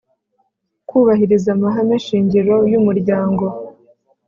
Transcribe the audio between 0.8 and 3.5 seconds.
kubahiriza amahame shingiro yumuryango